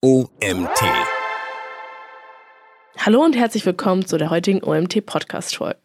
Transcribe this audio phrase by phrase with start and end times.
[0.00, 0.80] OMT.
[2.98, 5.78] Hallo und herzlich willkommen zu der heutigen OMT-Podcast-Folge.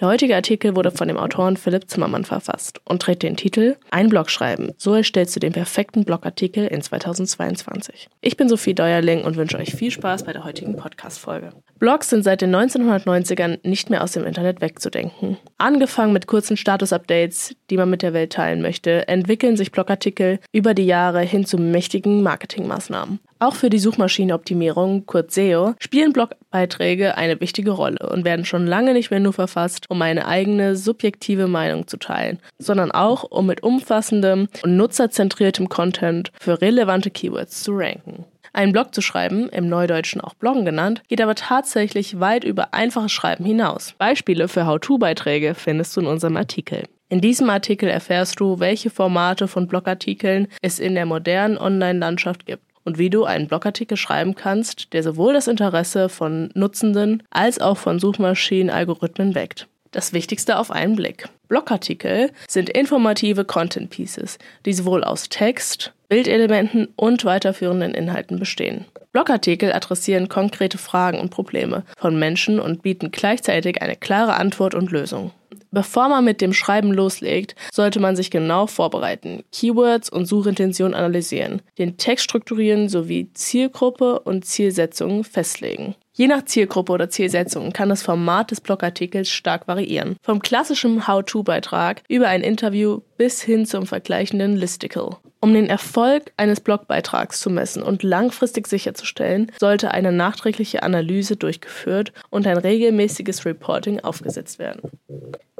[0.00, 4.08] Der heutige Artikel wurde von dem Autoren Philipp Zimmermann verfasst und trägt den Titel Ein
[4.08, 4.70] Blog schreiben.
[4.76, 8.08] So erstellst du den perfekten Blogartikel in 2022.
[8.20, 11.50] Ich bin Sophie Deuerling und wünsche euch viel Spaß bei der heutigen Podcast-Folge.
[11.80, 15.38] Blogs sind seit den 1990ern nicht mehr aus dem Internet wegzudenken.
[15.58, 20.72] Angefangen mit kurzen Status-Updates, die man mit der Welt teilen möchte, entwickeln sich Blogartikel über
[20.72, 23.18] die Jahre hin zu mächtigen Marketingmaßnahmen.
[23.38, 28.94] Auch für die Suchmaschinenoptimierung, kurz SEO, spielen Blogbeiträge eine wichtige Rolle und werden schon lange
[28.94, 33.62] nicht mehr nur verfasst, um eine eigene subjektive Meinung zu teilen, sondern auch, um mit
[33.62, 38.24] umfassendem und nutzerzentriertem Content für relevante Keywords zu ranken.
[38.54, 43.12] Einen Blog zu schreiben, im Neudeutschen auch Bloggen genannt, geht aber tatsächlich weit über einfaches
[43.12, 43.92] Schreiben hinaus.
[43.98, 46.84] Beispiele für How-To-Beiträge findest du in unserem Artikel.
[47.10, 52.62] In diesem Artikel erfährst du, welche Formate von Blogartikeln es in der modernen Online-Landschaft gibt
[52.86, 57.76] und wie du einen Blogartikel schreiben kannst, der sowohl das Interesse von Nutzenden als auch
[57.76, 59.68] von Suchmaschinenalgorithmen weckt.
[59.90, 61.28] Das Wichtigste auf einen Blick.
[61.48, 68.84] Blogartikel sind informative Content Pieces, die sowohl aus Text, Bildelementen und weiterführenden Inhalten bestehen.
[69.12, 74.90] Blogartikel adressieren konkrete Fragen und Probleme von Menschen und bieten gleichzeitig eine klare Antwort und
[74.90, 75.32] Lösung.
[75.70, 81.62] Bevor man mit dem Schreiben loslegt, sollte man sich genau vorbereiten, Keywords und Suchintention analysieren,
[81.78, 85.94] den Text strukturieren sowie Zielgruppe und Zielsetzungen festlegen.
[86.14, 90.16] Je nach Zielgruppe oder Zielsetzung kann das Format des Blogartikels stark variieren.
[90.22, 95.18] Vom klassischen How-To-Beitrag über ein Interview bis hin zum vergleichenden Listicle.
[95.40, 102.14] Um den Erfolg eines Blogbeitrags zu messen und langfristig sicherzustellen, sollte eine nachträgliche Analyse durchgeführt
[102.30, 104.90] und ein regelmäßiges Reporting aufgesetzt werden.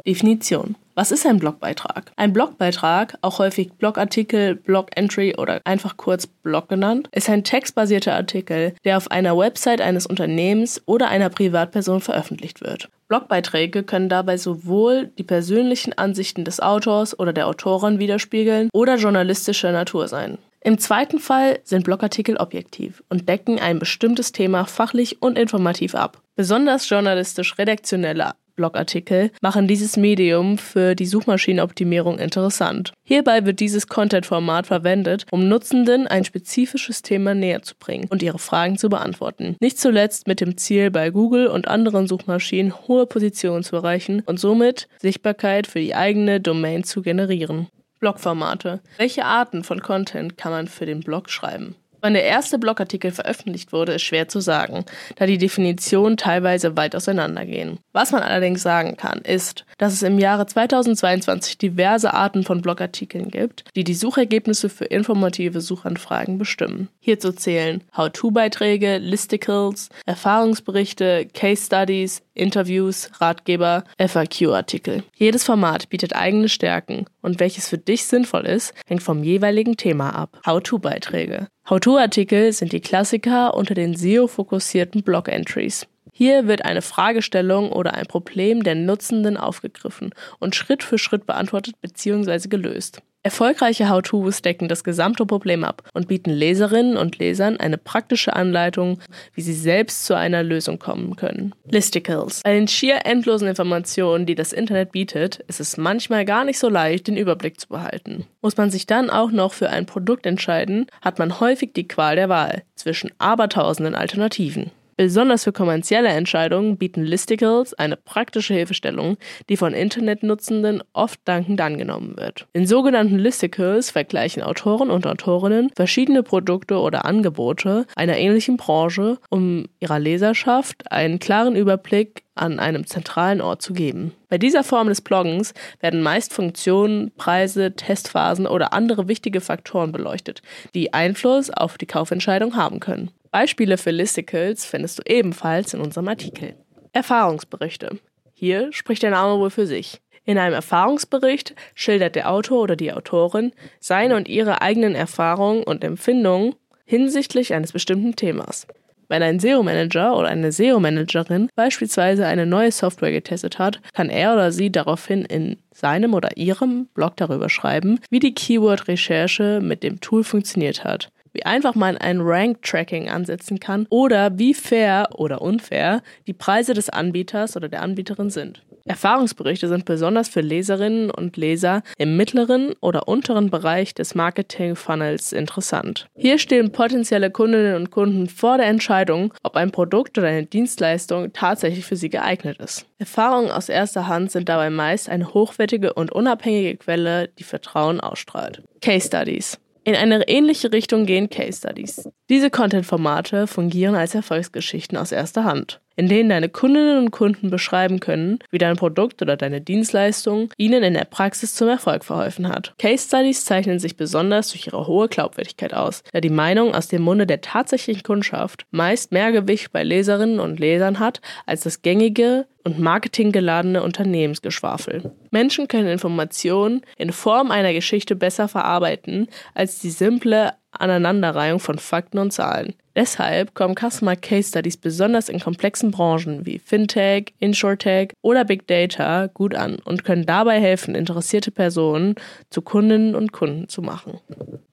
[0.07, 0.77] Definition.
[0.95, 2.11] Was ist ein Blogbeitrag?
[2.17, 8.75] Ein Blogbeitrag, auch häufig Blogartikel, Blog-Entry oder einfach kurz Blog genannt, ist ein textbasierter Artikel,
[8.85, 12.89] der auf einer Website eines Unternehmens oder einer Privatperson veröffentlicht wird.
[13.09, 19.73] Blogbeiträge können dabei sowohl die persönlichen Ansichten des Autors oder der Autorin widerspiegeln oder journalistischer
[19.73, 20.39] Natur sein.
[20.61, 26.23] Im zweiten Fall sind Blogartikel objektiv und decken ein bestimmtes Thema fachlich und informativ ab.
[26.37, 32.93] Besonders journalistisch-redaktionelle Blogartikel machen dieses Medium für die Suchmaschinenoptimierung interessant.
[33.05, 38.39] Hierbei wird dieses Content-Format verwendet, um Nutzenden ein spezifisches Thema näher zu bringen und ihre
[38.39, 39.57] Fragen zu beantworten.
[39.61, 44.41] Nicht zuletzt mit dem Ziel, bei Google und anderen Suchmaschinen hohe Positionen zu erreichen und
[44.41, 47.69] somit Sichtbarkeit für die eigene Domain zu generieren.
[48.01, 48.81] Blogformate.
[48.99, 51.77] Welche Arten von Content kann man für den Blog schreiben?
[52.07, 54.85] Wann der erste Blogartikel veröffentlicht wurde, ist schwer zu sagen,
[55.17, 57.81] da die Definitionen teilweise weit auseinandergehen.
[57.93, 63.33] Was man allerdings sagen kann, ist, dass es im Jahre 2022 diverse Arten von Blogartikeln
[63.33, 66.91] gibt, die die Suchergebnisse für informative Suchanfragen bestimmen.
[67.01, 75.03] Hierzu zählen How-To-Beiträge, Listicles, Erfahrungsberichte, Case Studies, Interviews, Ratgeber, FAQ-Artikel.
[75.17, 80.11] Jedes Format bietet eigene Stärken und welches für dich sinnvoll ist, hängt vom jeweiligen Thema
[80.11, 80.41] ab.
[80.47, 81.49] How-To-Beiträge.
[81.69, 85.89] How-To-Artikel sind die Klassiker unter den SEO-fokussierten Blog-Entries.
[86.13, 91.75] Hier wird eine Fragestellung oder ein Problem der Nutzenden aufgegriffen und Schritt für Schritt beantwortet
[91.81, 92.49] bzw.
[92.49, 93.03] gelöst.
[93.27, 99.01] Erfolgreiche How-Tos decken das gesamte Problem ab und bieten Leserinnen und Lesern eine praktische Anleitung,
[99.35, 101.53] wie sie selbst zu einer Lösung kommen können.
[101.69, 102.43] Listicles.
[102.45, 106.69] Bei den schier endlosen Informationen, die das Internet bietet, ist es manchmal gar nicht so
[106.69, 108.27] leicht, den Überblick zu behalten.
[108.43, 112.15] Muss man sich dann auch noch für ein Produkt entscheiden, hat man häufig die Qual
[112.15, 114.71] der Wahl zwischen abertausenden Alternativen.
[114.97, 119.19] Besonders für kommerzielle Entscheidungen bieten Listicles eine praktische Hilfestellung,
[119.51, 122.47] die von Internetnutzenden oft dankend angenommen wird.
[122.55, 129.67] In sogenannten Listicles vergleichen Autoren und Autorinnen verschiedene Produkte oder Angebote einer ähnlichen Branche, um
[129.81, 134.13] ihrer Leserschaft einen klaren Überblick an einem zentralen Ort zu geben.
[134.31, 140.41] Bei dieser Form des Bloggens werden meist Funktionen, Preise, Testphasen oder andere wichtige Faktoren beleuchtet,
[140.75, 143.11] die Einfluss auf die Kaufentscheidung haben können.
[143.37, 146.55] Beispiele für Listicles findest du ebenfalls in unserem Artikel.
[146.95, 147.99] Erfahrungsberichte.
[148.33, 150.01] Hier spricht der Name wohl für sich.
[150.25, 155.85] In einem Erfahrungsbericht schildert der Autor oder die Autorin seine und ihre eigenen Erfahrungen und
[155.85, 156.55] Empfindungen
[156.87, 158.67] hinsichtlich eines bestimmten Themas.
[159.09, 164.51] Wenn ein SEO-Manager oder eine SEO-Managerin beispielsweise eine neue Software getestet hat, kann er oder
[164.51, 170.25] sie daraufhin in seinem oder ihrem Blog darüber schreiben, wie die Keyword-Recherche mit dem Tool
[170.25, 176.33] funktioniert hat wie einfach man ein Rank-Tracking ansetzen kann oder wie fair oder unfair die
[176.33, 178.63] Preise des Anbieters oder der Anbieterin sind.
[178.87, 186.09] Erfahrungsberichte sind besonders für Leserinnen und Leser im mittleren oder unteren Bereich des Marketing-Funnels interessant.
[186.17, 191.33] Hier stehen potenzielle Kundinnen und Kunden vor der Entscheidung, ob ein Produkt oder eine Dienstleistung
[191.33, 192.87] tatsächlich für sie geeignet ist.
[192.99, 198.63] Erfahrungen aus erster Hand sind dabei meist eine hochwertige und unabhängige Quelle, die Vertrauen ausstrahlt.
[198.81, 202.09] Case Studies in eine ähnliche Richtung gehen Case Studies.
[202.29, 208.01] Diese Content-Formate fungieren als Erfolgsgeschichten aus erster Hand, in denen deine Kundinnen und Kunden beschreiben
[208.01, 212.75] können, wie dein Produkt oder deine Dienstleistung ihnen in der Praxis zum Erfolg verholfen hat.
[212.79, 217.03] Case Studies zeichnen sich besonders durch ihre hohe Glaubwürdigkeit aus, da die Meinung aus dem
[217.03, 222.47] Munde der tatsächlichen Kundschaft meist mehr Gewicht bei Leserinnen und Lesern hat als das gängige
[222.65, 225.13] und marketinggeladene Unternehmensgeschwafel.
[225.31, 232.19] Menschen können Informationen in Form einer Geschichte besser verarbeiten als die simple Aneinanderreihung von Fakten
[232.19, 232.75] und Zahlen.
[232.95, 239.27] Deshalb kommen Customer Case Studies besonders in komplexen Branchen wie Fintech, InsurTech oder Big Data
[239.27, 242.15] gut an und können dabei helfen, interessierte Personen
[242.49, 244.21] zu Kundinnen und Kunden zu machen.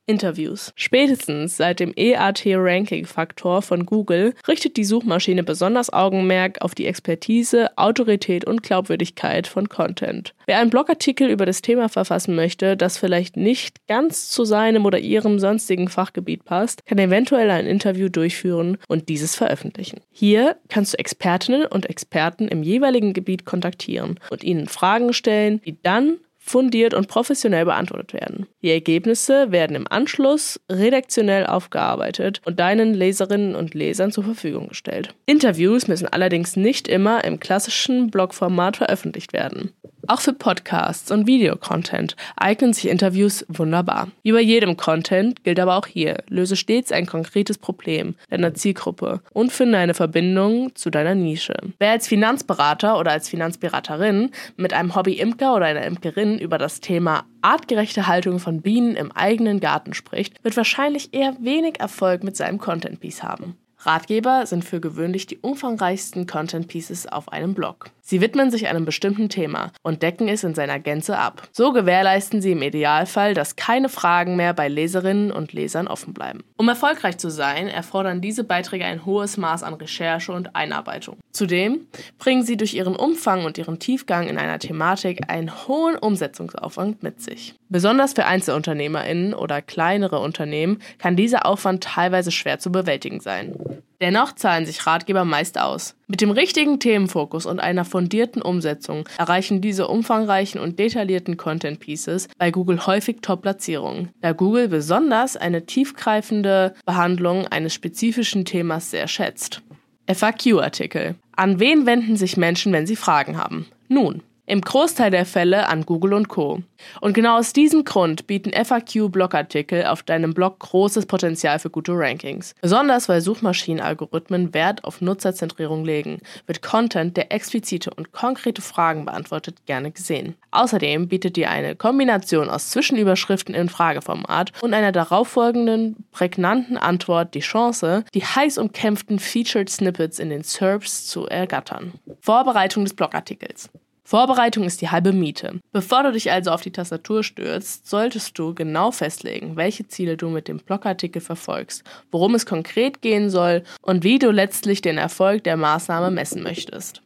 [0.06, 0.74] Interviews.
[0.76, 8.46] Spätestens seit dem EAT-Ranking-Faktor von Google richtet die Suchmaschine besonders Augenmerk auf die Expertise, Autorität
[8.46, 10.34] und Glaubwürdigkeit von Content.
[10.46, 15.00] Wer einen Blogartikel über das Thema verfassen möchte, das vielleicht nicht ganz zu seinem oder
[15.00, 20.02] ihrem sonstigen Fachgebiet passt, kann eventuell ein Interview durchführen und dieses veröffentlichen.
[20.12, 25.82] Hier kannst du Expertinnen und Experten im jeweiligen Gebiet kontaktieren und ihnen Fragen stellen, die
[25.82, 28.48] dann fundiert und professionell beantwortet werden.
[28.62, 35.16] Die Ergebnisse werden im Anschluss redaktionell aufgearbeitet und deinen Leserinnen und Lesern zur Verfügung gestellt.
[35.25, 39.72] Interviews müssen allerdings nicht immer im klassischen Blogformat veröffentlicht werden.
[40.06, 44.10] Auch für Podcasts und Videocontent eignen sich Interviews wunderbar.
[44.22, 49.22] Wie bei jedem Content gilt aber auch hier, löse stets ein konkretes Problem deiner Zielgruppe
[49.32, 51.56] und finde eine Verbindung zu deiner Nische.
[51.80, 57.24] Wer als Finanzberater oder als Finanzberaterin mit einem Hobby-Imker oder einer Imkerin über das Thema
[57.42, 62.58] artgerechte Haltung von Bienen im eigenen Garten spricht, wird wahrscheinlich eher wenig Erfolg mit seinem
[62.58, 63.56] Content-Piece haben.
[63.86, 67.90] Ratgeber sind für gewöhnlich die umfangreichsten Content Pieces auf einem Blog.
[68.06, 71.48] Sie widmen sich einem bestimmten Thema und decken es in seiner Gänze ab.
[71.54, 76.44] So gewährleisten sie im Idealfall, dass keine Fragen mehr bei Leserinnen und Lesern offen bleiben.
[76.58, 81.18] Um erfolgreich zu sein, erfordern diese Beiträge ein hohes Maß an Recherche und Einarbeitung.
[81.32, 81.88] Zudem
[82.20, 87.22] bringen sie durch ihren Umfang und ihren Tiefgang in einer Thematik einen hohen Umsetzungsaufwand mit
[87.22, 87.56] sich.
[87.70, 93.56] Besonders für Einzelunternehmerinnen oder kleinere Unternehmen kann dieser Aufwand teilweise schwer zu bewältigen sein.
[94.04, 95.96] Dennoch zahlen sich Ratgeber meist aus.
[96.13, 102.27] Mit dem richtigen Themenfokus und einer fundierten Umsetzung erreichen diese umfangreichen und detaillierten Content Pieces
[102.38, 109.63] bei Google häufig Top-Platzierungen, da Google besonders eine tiefgreifende Behandlung eines spezifischen Themas sehr schätzt.
[110.06, 111.15] FAQ-Artikel.
[111.36, 113.65] An wen wenden sich Menschen, wenn sie Fragen haben?
[113.88, 116.62] Nun, im Großteil der Fälle an Google und Co.
[117.00, 122.54] Und genau aus diesem Grund bieten FAQ-Blogartikel auf deinem Blog großes Potenzial für gute Rankings.
[122.62, 129.66] Besonders weil Suchmaschinenalgorithmen Wert auf Nutzerzentrierung legen, wird Content, der explizite und konkrete Fragen beantwortet,
[129.66, 130.36] gerne gesehen.
[130.51, 137.39] Außerdem bietet dir eine Kombination aus Zwischenüberschriften im Frageformat und einer darauffolgenden prägnanten Antwort die
[137.39, 141.94] Chance, die heiß umkämpften Featured Snippets in den SERPs zu ergattern.
[142.22, 143.69] Vorbereitung des Blogartikels.
[144.06, 145.60] Vorbereitung ist die halbe Miete.
[145.72, 150.30] Bevor du dich also auf die Tastatur stürzt, solltest du genau festlegen, welche Ziele du
[150.30, 155.46] mit dem Blogartikel verfolgst, worum es konkret gehen soll und wie du letztlich den Erfolg
[155.46, 157.01] der Maßnahme messen möchtest.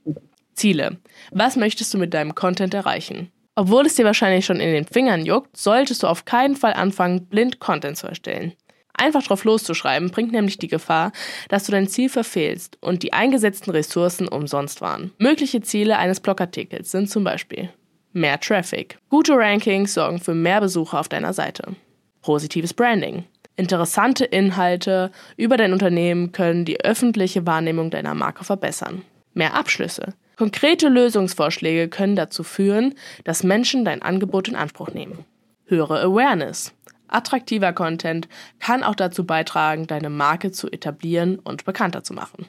[0.55, 0.97] Ziele.
[1.31, 3.31] Was möchtest du mit deinem Content erreichen?
[3.55, 7.27] Obwohl es dir wahrscheinlich schon in den Fingern juckt, solltest du auf keinen Fall anfangen,
[7.27, 8.53] blind Content zu erstellen.
[8.97, 11.11] Einfach drauf loszuschreiben bringt nämlich die Gefahr,
[11.49, 15.11] dass du dein Ziel verfehlst und die eingesetzten Ressourcen umsonst waren.
[15.19, 17.69] Mögliche Ziele eines Blogartikels sind zum Beispiel
[18.17, 18.97] mehr Traffic.
[19.09, 21.75] Gute Rankings sorgen für mehr Besucher auf deiner Seite.
[22.21, 23.25] Positives Branding.
[23.55, 29.03] Interessante Inhalte über dein Unternehmen können die öffentliche Wahrnehmung deiner Marke verbessern.
[29.33, 30.13] Mehr Abschlüsse.
[30.35, 35.25] Konkrete Lösungsvorschläge können dazu führen, dass Menschen dein Angebot in Anspruch nehmen.
[35.65, 36.73] Höhere Awareness.
[37.07, 38.27] Attraktiver Content
[38.59, 42.45] kann auch dazu beitragen, deine Marke zu etablieren und bekannter zu machen.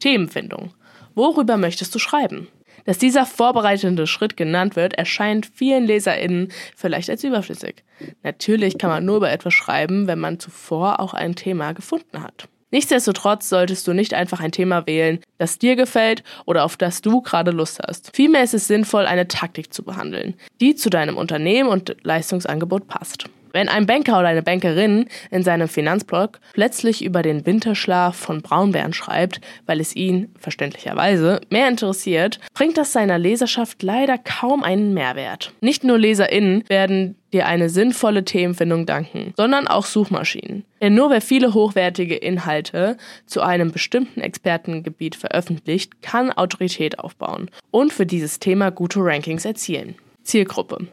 [0.00, 0.74] Themenfindung.
[1.14, 2.48] Worüber möchtest du schreiben?
[2.84, 7.82] Dass dieser vorbereitende Schritt genannt wird, erscheint vielen LeserInnen vielleicht als überflüssig.
[8.22, 12.48] Natürlich kann man nur über etwas schreiben, wenn man zuvor auch ein Thema gefunden hat.
[12.70, 17.22] Nichtsdestotrotz solltest du nicht einfach ein Thema wählen, das dir gefällt oder auf das du
[17.22, 18.10] gerade Lust hast.
[18.14, 23.26] Vielmehr ist es sinnvoll, eine Taktik zu behandeln, die zu deinem Unternehmen und Leistungsangebot passt.
[23.54, 28.92] Wenn ein Banker oder eine Bankerin in seinem Finanzblog plötzlich über den Winterschlaf von Braunbären
[28.92, 35.52] schreibt, weil es ihn, verständlicherweise, mehr interessiert, bringt das seiner Leserschaft leider kaum einen Mehrwert.
[35.60, 40.64] Nicht nur LeserInnen werden dir eine sinnvolle Themenfindung danken, sondern auch Suchmaschinen.
[40.80, 47.92] Denn nur wer viele hochwertige Inhalte zu einem bestimmten Expertengebiet veröffentlicht, kann Autorität aufbauen und
[47.92, 49.94] für dieses Thema gute Rankings erzielen.
[50.24, 50.88] Zielgruppe.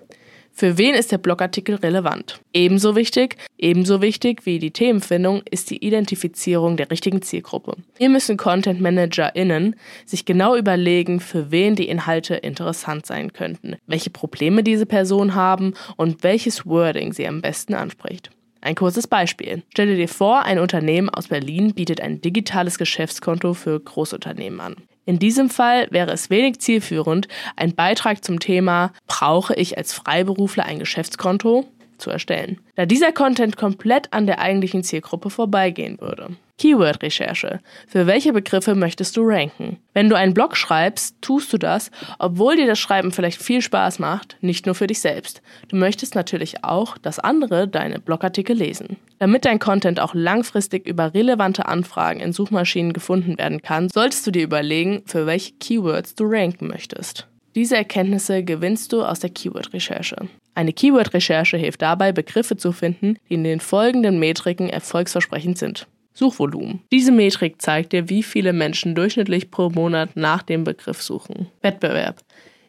[0.54, 2.40] Für wen ist der Blogartikel relevant?
[2.54, 7.78] Ebenso wichtig, ebenso wichtig wie die Themenfindung ist die Identifizierung der richtigen Zielgruppe.
[7.98, 14.10] Hier müssen Content ManagerInnen sich genau überlegen, für wen die Inhalte interessant sein könnten, welche
[14.10, 18.30] Probleme diese Personen haben und welches Wording sie am besten anspricht.
[18.64, 19.64] Ein kurzes Beispiel.
[19.70, 24.76] Stelle dir vor, ein Unternehmen aus Berlin bietet ein digitales Geschäftskonto für Großunternehmen an.
[25.06, 30.66] In diesem Fall wäre es wenig zielführend, einen Beitrag zum Thema Brauche ich als Freiberufler
[30.66, 31.68] ein Geschäftskonto
[32.02, 36.36] zu erstellen, da dieser Content komplett an der eigentlichen Zielgruppe vorbeigehen würde.
[36.62, 37.60] Keyword-Recherche.
[37.88, 39.78] Für welche Begriffe möchtest du ranken?
[39.94, 41.90] Wenn du einen Blog schreibst, tust du das,
[42.20, 45.42] obwohl dir das Schreiben vielleicht viel Spaß macht, nicht nur für dich selbst.
[45.70, 48.98] Du möchtest natürlich auch, dass andere deine Blogartikel lesen.
[49.18, 54.32] Damit dein Content auch langfristig über relevante Anfragen in Suchmaschinen gefunden werden kann, solltest du
[54.32, 57.28] dir überlegen, für welche Keywords du ranken möchtest.
[57.56, 60.28] Diese Erkenntnisse gewinnst du aus der Keyword-Recherche.
[60.54, 65.88] Eine Keyword-Recherche hilft dabei, Begriffe zu finden, die in den folgenden Metriken erfolgsversprechend sind.
[66.14, 66.82] Suchvolumen.
[66.92, 71.48] Diese Metrik zeigt dir, wie viele Menschen durchschnittlich pro Monat nach dem Begriff suchen.
[71.62, 72.22] Wettbewerb.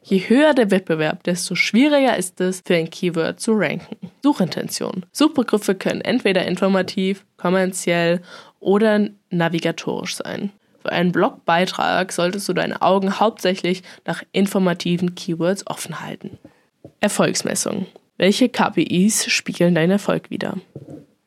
[0.05, 3.97] Je höher der Wettbewerb, desto schwieriger ist es, für ein Keyword zu ranken.
[4.23, 5.05] Suchintention.
[5.13, 8.21] Suchbegriffe können entweder informativ, kommerziell
[8.59, 10.51] oder navigatorisch sein.
[10.83, 16.39] Für einen Blogbeitrag solltest du deine Augen hauptsächlich nach informativen Keywords offen halten.
[17.03, 17.87] Erfolgsmessung.
[18.17, 20.59] Welche KPIs spiegeln deinen Erfolg wider?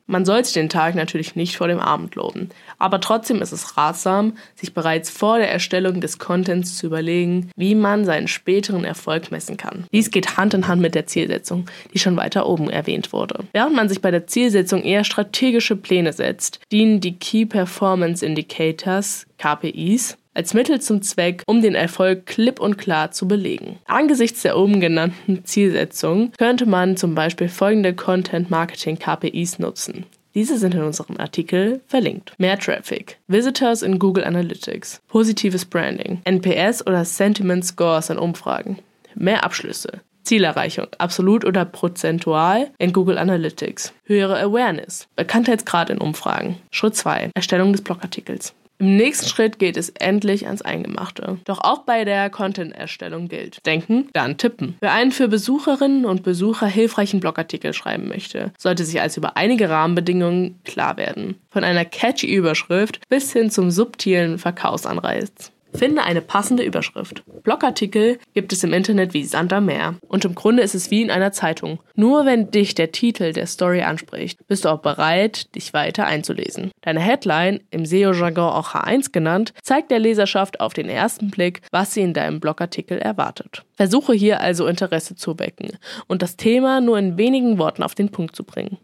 [0.06, 4.38] Man sollte den Tag natürlich nicht vor dem Abend loben, aber trotzdem ist es ratsam,
[4.54, 9.56] sich bereits vor der Erstellung des Contents zu überlegen, wie man seinen späteren Erfolg messen
[9.56, 9.84] kann.
[9.92, 13.44] Dies geht Hand in Hand mit der Zielsetzung, die schon weiter oben erwähnt wurde.
[13.52, 19.26] Während man sich bei der Zielsetzung eher strategische Pläne setzt, dienen die Key Performance Indicators,
[19.38, 23.78] KPIs, als Mittel zum Zweck, um den Erfolg klipp und klar zu belegen.
[23.86, 30.04] Angesichts der oben genannten Zielsetzung könnte man zum Beispiel folgende Content-Marketing-KPIs nutzen.
[30.34, 32.34] Diese sind in unserem Artikel verlinkt.
[32.36, 38.78] Mehr Traffic, Visitors in Google Analytics, positives Branding, NPS oder Sentiment Scores in Umfragen,
[39.14, 43.94] mehr Abschlüsse, Zielerreichung, absolut oder prozentual in Google Analytics.
[44.04, 46.56] Höhere Awareness, Bekanntheitsgrad in Umfragen.
[46.70, 47.30] Schritt 2.
[47.34, 48.52] Erstellung des Blogartikels.
[48.78, 51.38] Im nächsten Schritt geht es endlich ans Eingemachte.
[51.44, 53.64] Doch auch bei der Content-Erstellung gilt.
[53.64, 54.76] Denken, dann tippen.
[54.80, 59.70] Wer einen für Besucherinnen und Besucher hilfreichen Blogartikel schreiben möchte, sollte sich also über einige
[59.70, 61.36] Rahmenbedingungen klar werden.
[61.50, 65.52] Von einer catchy Überschrift bis hin zum subtilen Verkaufsanreiz.
[65.76, 67.22] Finde eine passende Überschrift.
[67.42, 69.96] Blogartikel gibt es im Internet wie Sand am Meer.
[70.08, 71.80] Und im Grunde ist es wie in einer Zeitung.
[71.94, 76.70] Nur wenn dich der Titel der Story anspricht, bist du auch bereit, dich weiter einzulesen.
[76.80, 81.92] Deine Headline, im SEO-Jargon auch H1 genannt, zeigt der Leserschaft auf den ersten Blick, was
[81.92, 83.64] sie in deinem Blogartikel erwartet.
[83.74, 88.10] Versuche hier also Interesse zu wecken und das Thema nur in wenigen Worten auf den
[88.10, 88.78] Punkt zu bringen.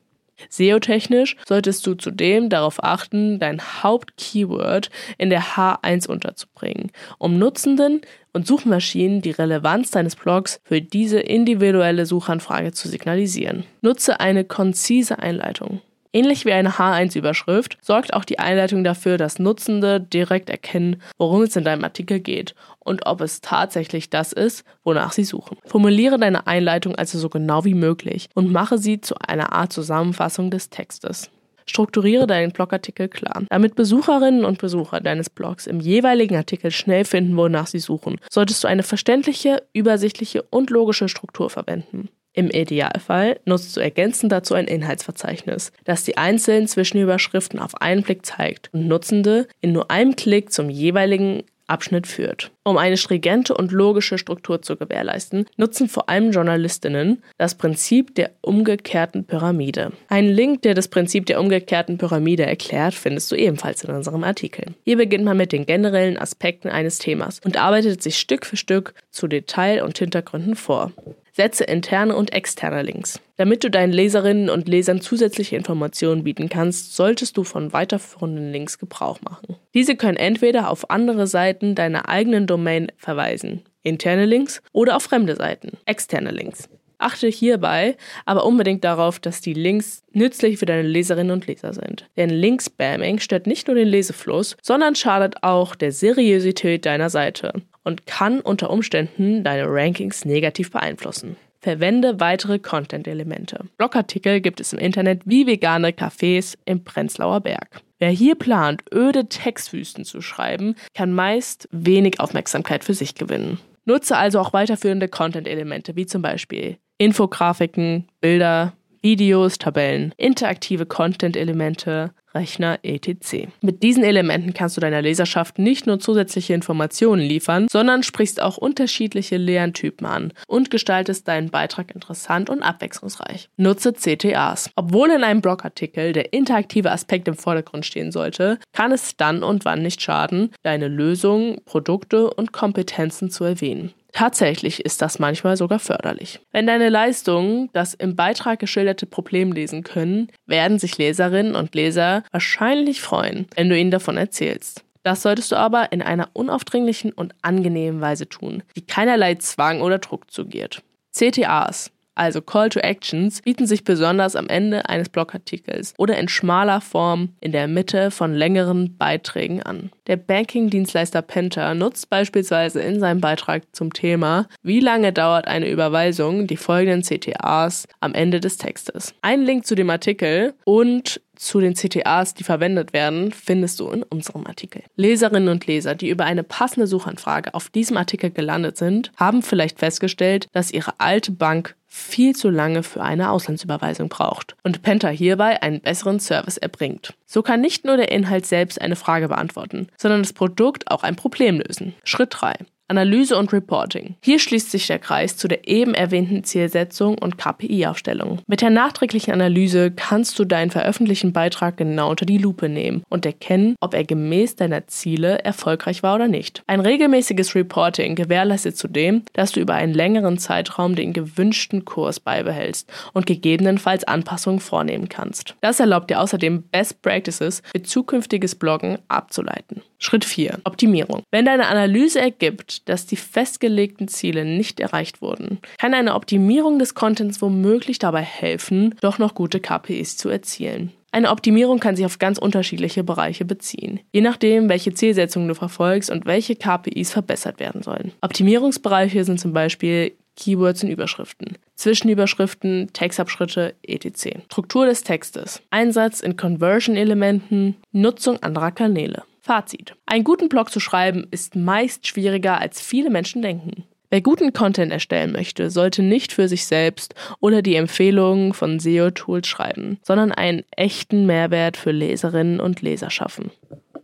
[0.49, 8.46] SEO-technisch solltest du zudem darauf achten, dein Hauptkeyword in der H1 unterzubringen, um Nutzenden und
[8.46, 13.64] Suchmaschinen die Relevanz deines Blogs für diese individuelle Suchanfrage zu signalisieren.
[13.80, 15.80] Nutze eine konzise Einleitung.
[16.14, 21.57] Ähnlich wie eine H1-Überschrift sorgt auch die Einleitung dafür, dass Nutzende direkt erkennen, worum es
[21.57, 25.57] in deinem Artikel geht und ob es tatsächlich das ist, wonach sie suchen.
[25.64, 30.50] Formuliere deine Einleitung also so genau wie möglich und mache sie zu einer Art Zusammenfassung
[30.50, 31.31] des Textes.
[31.64, 33.45] Strukturiere deinen Blogartikel klar.
[33.49, 38.64] Damit Besucherinnen und Besucher deines Blogs im jeweiligen Artikel schnell finden, wonach sie suchen, solltest
[38.64, 42.11] du eine verständliche, übersichtliche und logische Struktur verwenden.
[42.34, 48.24] Im Idealfall nutzt du ergänzend dazu ein Inhaltsverzeichnis, das die einzelnen Zwischenüberschriften auf einen Blick
[48.24, 52.50] zeigt und Nutzende in nur einem Klick zum jeweiligen Abschnitt führt.
[52.64, 58.30] Um eine stringente und logische Struktur zu gewährleisten, nutzen vor allem Journalistinnen das Prinzip der
[58.42, 59.92] umgekehrten Pyramide.
[60.08, 64.74] Einen Link, der das Prinzip der umgekehrten Pyramide erklärt, findest du ebenfalls in unserem Artikel.
[64.84, 68.94] Hier beginnt man mit den generellen Aspekten eines Themas und arbeitet sich Stück für Stück
[69.10, 70.92] zu Detail und Hintergründen vor.
[71.34, 73.18] Setze interne und externe Links.
[73.36, 78.78] Damit du deinen Leserinnen und Lesern zusätzliche Informationen bieten kannst, solltest du von weiterführenden Links
[78.78, 79.56] Gebrauch machen.
[79.72, 85.34] Diese können entweder auf andere Seiten deiner eigenen Domain verweisen, interne Links, oder auf fremde
[85.34, 86.68] Seiten, externe Links.
[87.02, 92.09] Achte hierbei aber unbedingt darauf, dass die Links nützlich für deine Leserinnen und Leser sind.
[92.16, 98.06] Denn Link-Spamming stört nicht nur den Lesefluss, sondern schadet auch der Seriosität deiner Seite und
[98.06, 101.37] kann unter Umständen deine Rankings negativ beeinflussen.
[101.61, 103.66] Verwende weitere Content-Elemente.
[103.76, 107.82] Blogartikel gibt es im Internet wie vegane Cafés im Prenzlauer Berg.
[108.00, 113.61] Wer hier plant, öde Textwüsten zu schreiben, kann meist wenig Aufmerksamkeit für sich gewinnen.
[113.84, 122.78] Nutze also auch weiterführende Content-Elemente wie zum Beispiel Infografiken, Bilder, Videos, Tabellen, interaktive Content-Elemente, Rechner,
[122.82, 123.49] etc.
[123.61, 128.56] Mit diesen Elementen kannst du deiner Leserschaft nicht nur zusätzliche Informationen liefern, sondern sprichst auch
[128.56, 133.49] unterschiedliche Lerntypen an und gestaltest deinen Beitrag interessant und abwechslungsreich.
[133.56, 134.71] Nutze CTAs.
[134.76, 139.64] Obwohl in einem Blogartikel der interaktive Aspekt im Vordergrund stehen sollte, kann es dann und
[139.64, 143.92] wann nicht schaden, deine Lösungen, Produkte und Kompetenzen zu erwähnen.
[144.12, 146.40] Tatsächlich ist das manchmal sogar förderlich.
[146.52, 152.23] Wenn deine Leistungen das im Beitrag geschilderte Problem lesen können, werden sich Leserinnen und Leser
[152.31, 154.85] wahrscheinlich freuen, wenn du ihnen davon erzählst.
[155.02, 159.99] Das solltest du aber in einer unaufdringlichen und angenehmen Weise tun, die keinerlei Zwang oder
[159.99, 160.83] Druck zugeht.
[161.11, 166.81] CTAs also Call to Actions, bieten sich besonders am Ende eines Blogartikels oder in schmaler
[166.81, 169.90] Form in der Mitte von längeren Beiträgen an.
[170.07, 176.47] Der Banking-Dienstleister Penta nutzt beispielsweise in seinem Beitrag zum Thema Wie lange dauert eine Überweisung
[176.47, 179.14] die folgenden CTAs am Ende des Textes.
[179.23, 184.02] Ein Link zu dem Artikel und zu den CTAs, die verwendet werden, findest du in
[184.04, 184.82] unserem Artikel.
[184.96, 189.80] Leserinnen und Leser, die über eine passende Suchanfrage auf diesem Artikel gelandet sind, haben vielleicht
[189.80, 195.62] festgestellt, dass ihre alte Bank viel zu lange für eine Auslandsüberweisung braucht und Penta hierbei
[195.62, 197.14] einen besseren Service erbringt.
[197.26, 201.16] So kann nicht nur der Inhalt selbst eine Frage beantworten, sondern das Produkt auch ein
[201.16, 201.94] Problem lösen.
[202.04, 202.54] Schritt 3.
[202.92, 204.16] Analyse und Reporting.
[204.22, 208.40] Hier schließt sich der Kreis zu der eben erwähnten Zielsetzung und KPI-Aufstellung.
[208.46, 213.25] Mit der nachträglichen Analyse kannst du deinen veröffentlichten Beitrag genau unter die Lupe nehmen und
[213.25, 216.62] erkennen, ob er gemäß deiner Ziele erfolgreich war oder nicht.
[216.66, 222.92] Ein regelmäßiges Reporting gewährleistet zudem, dass du über einen längeren Zeitraum den gewünschten Kurs beibehältst
[223.14, 225.56] und gegebenenfalls Anpassungen vornehmen kannst.
[225.62, 229.80] Das erlaubt dir außerdem Best Practices für zukünftiges Bloggen abzuleiten.
[230.02, 230.58] Schritt 4.
[230.64, 231.22] Optimierung.
[231.30, 236.95] Wenn deine Analyse ergibt, dass die festgelegten Ziele nicht erreicht wurden, kann eine Optimierung des
[236.95, 240.92] Contents womöglich dabei helfen, doch noch gute KPIs zu erzielen.
[241.14, 246.11] Eine Optimierung kann sich auf ganz unterschiedliche Bereiche beziehen, je nachdem, welche Zielsetzungen du verfolgst
[246.11, 248.12] und welche KPIs verbessert werden sollen.
[248.23, 254.38] Optimierungsbereiche sind zum Beispiel Keywords und Überschriften, Zwischenüberschriften, Textabschritte, etc.
[254.47, 259.25] Struktur des Textes, Einsatz in Conversion-Elementen, Nutzung anderer Kanäle.
[259.44, 259.96] Fazit.
[260.07, 263.85] Einen guten Blog zu schreiben ist meist schwieriger, als viele Menschen denken.
[264.09, 269.48] Wer guten Content erstellen möchte, sollte nicht für sich selbst oder die Empfehlungen von SEO-Tools
[269.48, 273.50] schreiben, sondern einen echten Mehrwert für Leserinnen und Leser schaffen.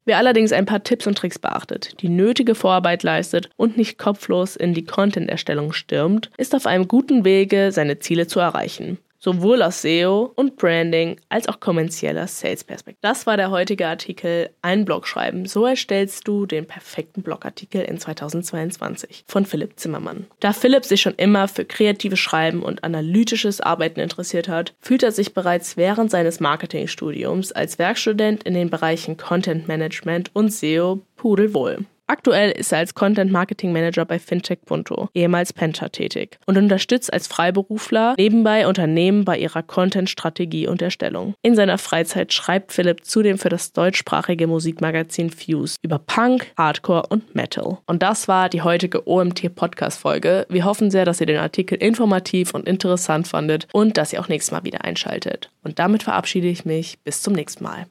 [0.06, 4.56] Wer allerdings ein paar Tipps und Tricks beachtet, die nötige Vorarbeit leistet und nicht kopflos
[4.56, 9.82] in die Content-Erstellung stürmt, ist auf einem guten Wege, seine Ziele zu erreichen sowohl aus
[9.82, 12.98] SEO und Branding als auch kommerzieller Sales-Perspektive.
[13.00, 15.46] Das war der heutige Artikel Ein Blog schreiben.
[15.46, 20.26] So erstellst du den perfekten Blogartikel in 2022 von Philipp Zimmermann.
[20.40, 25.12] Da Philipp sich schon immer für kreatives Schreiben und analytisches Arbeiten interessiert hat, fühlt er
[25.12, 31.84] sich bereits während seines Marketingstudiums als Werkstudent in den Bereichen Content Management und SEO pudelwohl.
[32.10, 37.12] Aktuell ist er als Content Marketing Manager bei Fintech Punto, ehemals Penta, tätig und unterstützt
[37.12, 41.34] als Freiberufler nebenbei Unternehmen bei ihrer Content-Strategie und Erstellung.
[41.42, 47.34] In seiner Freizeit schreibt Philipp zudem für das deutschsprachige Musikmagazin Fuse über Punk, Hardcore und
[47.34, 47.76] Metal.
[47.84, 50.46] Und das war die heutige OMT Podcast Folge.
[50.48, 54.28] Wir hoffen sehr, dass ihr den Artikel informativ und interessant fandet und dass ihr auch
[54.28, 55.50] nächstes Mal wieder einschaltet.
[55.62, 56.98] Und damit verabschiede ich mich.
[57.04, 57.88] Bis zum nächsten Mal.